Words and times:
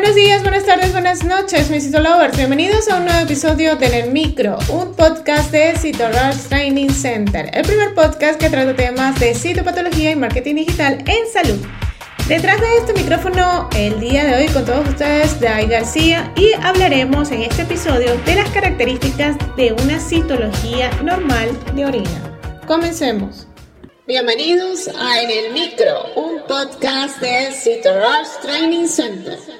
Buenos 0.00 0.16
días, 0.16 0.40
buenas 0.40 0.64
tardes, 0.64 0.92
buenas 0.92 1.24
noches, 1.24 1.68
mis 1.68 1.84
Citolovers. 1.84 2.34
Bienvenidos 2.34 2.88
a 2.88 2.96
un 2.96 3.04
nuevo 3.04 3.20
episodio 3.20 3.76
de 3.76 3.84
En 3.84 3.92
el 3.92 4.10
Micro, 4.10 4.58
un 4.70 4.94
podcast 4.94 5.50
de 5.52 5.76
Citorush 5.76 6.48
Training 6.48 6.88
Center, 6.88 7.50
el 7.52 7.66
primer 7.66 7.92
podcast 7.92 8.40
que 8.40 8.48
trata 8.48 8.74
temas 8.74 9.20
de 9.20 9.34
citopatología 9.34 10.12
y 10.12 10.16
marketing 10.16 10.54
digital 10.54 11.04
en 11.06 11.30
salud. 11.30 11.66
Detrás 12.28 12.58
de 12.62 12.78
este 12.78 12.94
micrófono, 12.94 13.68
el 13.76 14.00
día 14.00 14.24
de 14.24 14.36
hoy 14.36 14.48
con 14.48 14.64
todos 14.64 14.88
ustedes, 14.88 15.38
Dai 15.38 15.66
García, 15.66 16.32
y 16.34 16.54
hablaremos 16.54 17.30
en 17.30 17.42
este 17.42 17.62
episodio 17.62 18.16
de 18.24 18.36
las 18.36 18.48
características 18.48 19.36
de 19.54 19.74
una 19.74 20.00
citología 20.00 20.90
normal 21.02 21.50
de 21.74 21.84
orina. 21.84 22.38
Comencemos. 22.66 23.46
Bienvenidos 24.06 24.88
a 24.88 25.20
En 25.20 25.30
el 25.30 25.52
Micro, 25.52 26.14
un 26.16 26.40
podcast 26.48 27.20
de 27.20 27.52
Citorush 27.52 28.40
Training 28.40 28.86
Center. 28.86 29.59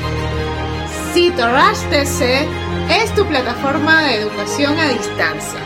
Citorush 1.13 1.89
TC 1.89 2.47
es 2.89 3.13
tu 3.15 3.25
plataforma 3.25 4.03
de 4.03 4.15
educación 4.15 4.79
a 4.79 4.87
distancia, 4.87 5.59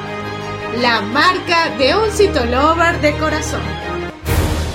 la 0.82 1.02
marca 1.02 1.70
de 1.78 1.96
un 1.96 2.10
citolover 2.10 3.00
de 3.00 3.14
corazón. 3.18 3.62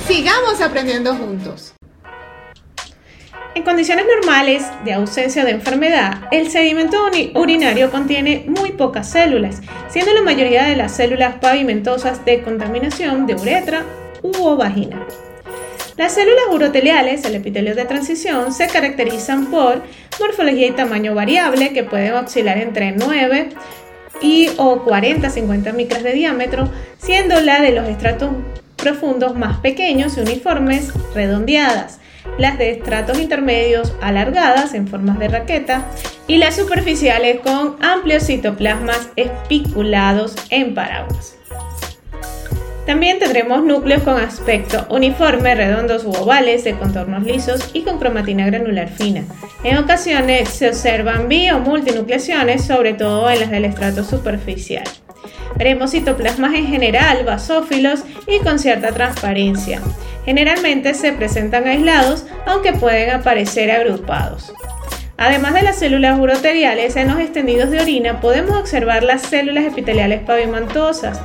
Sigamos 0.06 0.60
aprendiendo 0.60 1.16
juntos. 1.16 1.74
En 3.56 3.64
condiciones 3.64 4.04
normales 4.06 4.64
de 4.84 4.92
ausencia 4.92 5.44
de 5.44 5.50
enfermedad, 5.50 6.28
el 6.30 6.52
sedimento 6.52 6.98
urinario 7.34 7.90
contiene 7.90 8.44
muy 8.46 8.70
pocas 8.70 9.10
células, 9.10 9.62
siendo 9.88 10.14
la 10.14 10.22
mayoría 10.22 10.66
de 10.66 10.76
las 10.76 10.94
células 10.94 11.34
pavimentosas 11.40 12.24
de 12.24 12.42
contaminación 12.42 13.26
de 13.26 13.34
uretra 13.34 13.84
u 14.22 14.54
vagina. 14.54 15.04
Las 16.00 16.14
células 16.14 16.44
uroteliales, 16.50 17.26
el 17.26 17.34
epitelio 17.34 17.74
de 17.74 17.84
transición, 17.84 18.54
se 18.54 18.68
caracterizan 18.68 19.50
por 19.50 19.82
morfología 20.18 20.68
y 20.68 20.70
tamaño 20.70 21.14
variable 21.14 21.74
que 21.74 21.84
pueden 21.84 22.14
oscilar 22.14 22.56
entre 22.56 22.92
9 22.92 23.50
y 24.22 24.48
o 24.56 24.82
40-50 24.86 25.74
micras 25.74 26.02
de 26.02 26.14
diámetro, 26.14 26.70
siendo 26.96 27.38
la 27.42 27.60
de 27.60 27.72
los 27.72 27.86
estratos 27.86 28.30
profundos 28.76 29.36
más 29.36 29.58
pequeños 29.58 30.16
y 30.16 30.20
uniformes 30.20 30.90
redondeadas, 31.14 31.98
las 32.38 32.56
de 32.56 32.70
estratos 32.70 33.18
intermedios 33.18 33.92
alargadas 34.00 34.72
en 34.72 34.88
formas 34.88 35.18
de 35.18 35.28
raqueta 35.28 35.84
y 36.26 36.38
las 36.38 36.56
superficiales 36.56 37.40
con 37.40 37.76
amplios 37.84 38.24
citoplasmas 38.24 39.10
espiculados 39.16 40.34
en 40.48 40.72
paraguas. 40.72 41.39
También 42.86 43.18
tendremos 43.18 43.62
núcleos 43.62 44.02
con 44.02 44.18
aspecto 44.18 44.86
uniforme, 44.90 45.54
redondos 45.54 46.04
u 46.04 46.10
ovales, 46.10 46.64
de 46.64 46.74
contornos 46.74 47.24
lisos 47.24 47.70
y 47.72 47.82
con 47.82 47.98
cromatina 47.98 48.46
granular 48.46 48.88
fina. 48.88 49.24
En 49.62 49.78
ocasiones 49.78 50.48
se 50.48 50.68
observan 50.68 51.28
bi 51.28 51.48
multinucleaciones, 51.52 52.64
sobre 52.64 52.94
todo 52.94 53.30
en 53.30 53.40
las 53.40 53.50
del 53.50 53.66
estrato 53.66 54.02
superficial. 54.02 54.84
Veremos 55.56 55.90
citoplasmas 55.90 56.54
en 56.54 56.66
general 56.66 57.24
basófilos 57.24 58.00
y 58.26 58.38
con 58.42 58.58
cierta 58.58 58.92
transparencia. 58.92 59.80
Generalmente 60.24 60.94
se 60.94 61.12
presentan 61.12 61.66
aislados, 61.66 62.24
aunque 62.46 62.72
pueden 62.72 63.10
aparecer 63.10 63.70
agrupados. 63.70 64.52
Además 65.18 65.52
de 65.52 65.62
las 65.62 65.78
células 65.78 66.18
uroteriales, 66.18 66.96
en 66.96 67.08
los 67.08 67.20
extendidos 67.20 67.70
de 67.70 67.80
orina 67.80 68.20
podemos 68.22 68.56
observar 68.56 69.02
las 69.02 69.20
células 69.20 69.64
epiteliales 69.64 70.22
pavimentosas, 70.22 71.20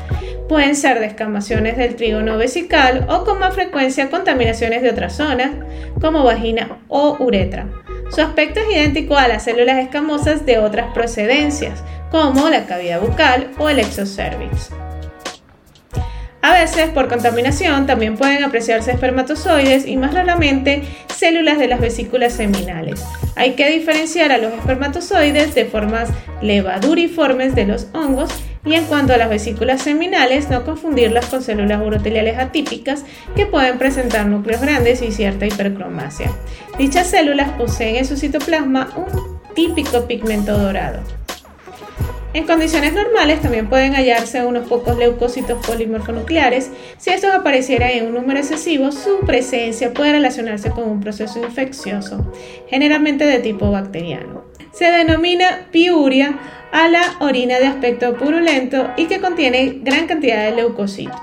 Pueden 0.47 0.75
ser 0.75 0.99
descamaciones 0.99 1.75
del 1.75 1.95
trígono 1.95 2.37
vesical 2.37 3.07
o 3.09 3.25
con 3.25 3.39
más 3.39 3.55
frecuencia 3.55 4.09
contaminaciones 4.09 4.83
de 4.83 4.91
otras 4.91 5.15
zonas, 5.15 5.51
como 5.99 6.23
vagina 6.23 6.77
o 6.87 7.17
uretra. 7.19 7.67
Su 8.09 8.21
aspecto 8.21 8.59
es 8.59 8.75
idéntico 8.75 9.17
a 9.17 9.27
las 9.27 9.43
células 9.43 9.79
escamosas 9.79 10.45
de 10.45 10.59
otras 10.59 10.93
procedencias, 10.93 11.83
como 12.11 12.49
la 12.49 12.65
cavidad 12.65 13.01
bucal 13.01 13.49
o 13.57 13.69
el 13.69 13.79
exocervix. 13.79 14.69
A 16.43 16.53
veces, 16.53 16.89
por 16.89 17.07
contaminación, 17.07 17.87
también 17.87 18.17
pueden 18.17 18.43
apreciarse 18.43 18.91
espermatozoides 18.91 19.87
y 19.87 19.97
más 19.97 20.13
raramente 20.13 20.83
células 21.07 21.57
de 21.57 21.67
las 21.67 21.81
vesículas 21.81 22.33
seminales. 22.33 23.03
Hay 23.35 23.53
que 23.53 23.67
diferenciar 23.71 24.31
a 24.31 24.37
los 24.37 24.53
espermatozoides 24.53 25.55
de 25.55 25.65
formas 25.65 26.09
levaduriformes 26.43 27.55
de 27.55 27.65
los 27.65 27.87
hongos 27.93 28.31
y 28.65 28.73
en 28.73 28.85
cuanto 28.85 29.13
a 29.13 29.17
las 29.17 29.29
vesículas 29.29 29.81
seminales, 29.81 30.49
no 30.49 30.65
confundirlas 30.65 31.27
con 31.27 31.43
células 31.43 31.81
uroteliales 31.85 32.37
atípicas 32.37 33.05
que 33.35 33.45
pueden 33.45 33.77
presentar 33.77 34.25
núcleos 34.25 34.61
grandes 34.61 35.01
y 35.01 35.11
cierta 35.11 35.45
hipercromasia. 35.45 36.31
Dichas 36.77 37.07
células 37.07 37.51
poseen 37.51 37.95
en 37.97 38.05
su 38.05 38.17
citoplasma 38.17 38.91
un 38.95 39.39
típico 39.53 40.05
pigmento 40.07 40.57
dorado. 40.57 41.01
En 42.35 42.45
condiciones 42.45 42.91
normales 42.91 43.41
también 43.41 43.69
pueden 43.69 43.93
hallarse 43.93 44.43
unos 44.43 44.67
pocos 44.67 44.97
leucocitos 44.97 45.65
polimorfonucleares. 45.65 46.69
Si 46.97 47.09
estos 47.09 47.33
aparecieran 47.33 47.91
en 47.91 48.07
un 48.07 48.13
número 48.13 48.39
excesivo, 48.39 48.91
su 48.91 49.21
presencia 49.25 49.93
puede 49.93 50.11
relacionarse 50.11 50.69
con 50.71 50.89
un 50.89 50.99
proceso 50.99 51.41
infeccioso, 51.41 52.33
generalmente 52.67 53.25
de 53.25 53.39
tipo 53.39 53.71
bacteriano. 53.71 54.43
Se 54.73 54.83
denomina 54.83 55.67
piuria 55.71 56.37
a 56.75 56.89
la 56.89 57.15
orina 57.21 57.57
de 57.57 57.67
aspecto 57.67 58.17
purulento 58.17 58.89
y 58.97 59.05
que 59.05 59.21
contiene 59.21 59.79
gran 59.81 60.07
cantidad 60.07 60.43
de 60.43 60.57
leucocitos. 60.57 61.15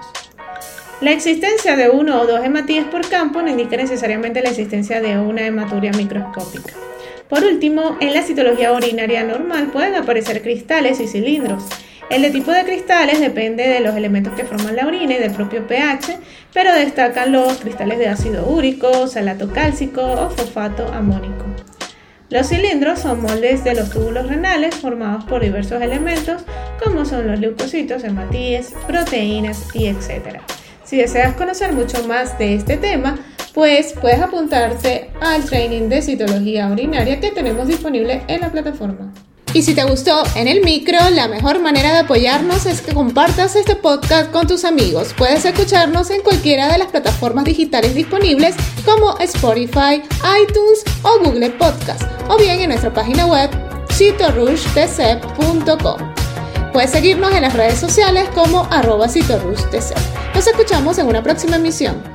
La 1.02 1.10
existencia 1.10 1.76
de 1.76 1.90
uno 1.90 2.22
o 2.22 2.26
dos 2.26 2.42
hematíes 2.42 2.86
por 2.86 3.06
campo 3.06 3.42
no 3.42 3.50
indica 3.50 3.76
necesariamente 3.76 4.40
la 4.40 4.48
existencia 4.48 5.02
de 5.02 5.18
una 5.18 5.46
hematuria 5.46 5.92
microscópica. 5.92 6.72
Por 7.28 7.44
último, 7.44 7.98
en 8.00 8.14
la 8.14 8.22
citología 8.22 8.72
urinaria 8.72 9.24
normal 9.24 9.66
pueden 9.66 9.94
aparecer 9.94 10.40
cristales 10.40 11.00
y 11.00 11.06
cilindros. 11.06 11.64
El 12.08 12.32
tipo 12.32 12.50
de 12.50 12.64
cristales 12.64 13.20
depende 13.20 13.68
de 13.68 13.80
los 13.80 13.94
elementos 13.94 14.32
que 14.32 14.44
forman 14.44 14.74
la 14.74 14.86
orina 14.86 15.16
y 15.16 15.18
del 15.18 15.32
propio 15.32 15.66
pH, 15.66 16.18
pero 16.54 16.72
destacan 16.72 17.30
los 17.30 17.58
cristales 17.58 17.98
de 17.98 18.08
ácido 18.08 18.46
úrico, 18.46 19.06
salato 19.06 19.52
cálcico 19.52 20.00
o 20.00 20.30
fosfato 20.30 20.90
amónico. 20.94 21.51
Los 22.32 22.48
cilindros 22.48 23.00
son 23.00 23.20
moldes 23.20 23.62
de 23.62 23.74
los 23.74 23.90
túbulos 23.90 24.26
renales 24.26 24.74
formados 24.74 25.22
por 25.24 25.42
diversos 25.42 25.82
elementos 25.82 26.40
como 26.82 27.04
son 27.04 27.26
los 27.26 27.38
leucocitos, 27.38 28.04
hematíes, 28.04 28.72
proteínas 28.86 29.66
y 29.74 29.88
etc. 29.88 30.40
Si 30.82 30.96
deseas 30.96 31.34
conocer 31.34 31.74
mucho 31.74 32.08
más 32.08 32.38
de 32.38 32.54
este 32.54 32.78
tema, 32.78 33.18
pues 33.52 33.92
puedes 34.00 34.22
apuntarte 34.22 35.10
al 35.20 35.44
training 35.44 35.90
de 35.90 36.00
citología 36.00 36.68
urinaria 36.68 37.20
que 37.20 37.32
tenemos 37.32 37.68
disponible 37.68 38.22
en 38.28 38.40
la 38.40 38.50
plataforma. 38.50 39.12
Y 39.54 39.60
si 39.60 39.74
te 39.74 39.84
gustó 39.84 40.22
en 40.34 40.48
el 40.48 40.64
micro, 40.64 40.96
la 41.10 41.28
mejor 41.28 41.60
manera 41.60 41.92
de 41.92 41.98
apoyarnos 41.98 42.64
es 42.64 42.80
que 42.80 42.94
compartas 42.94 43.54
este 43.54 43.76
podcast 43.76 44.30
con 44.30 44.46
tus 44.46 44.64
amigos. 44.64 45.14
Puedes 45.18 45.44
escucharnos 45.44 46.08
en 46.08 46.22
cualquiera 46.22 46.72
de 46.72 46.78
las 46.78 46.88
plataformas 46.88 47.44
digitales 47.44 47.94
disponibles 47.94 48.54
como 48.86 49.18
Spotify, 49.18 50.02
iTunes 50.42 50.84
o 51.02 51.18
Google 51.22 51.50
Podcast, 51.50 52.21
o 52.32 52.38
bien 52.38 52.60
en 52.60 52.70
nuestra 52.70 52.92
página 52.92 53.26
web 53.26 53.50
citorushtc.com. 53.90 56.12
Puedes 56.72 56.90
seguirnos 56.90 57.34
en 57.34 57.42
las 57.42 57.52
redes 57.52 57.78
sociales 57.78 58.28
como 58.34 58.66
arroba 58.70 59.06
Nos 59.06 60.46
escuchamos 60.46 60.98
en 60.98 61.06
una 61.06 61.22
próxima 61.22 61.56
emisión. 61.56 62.11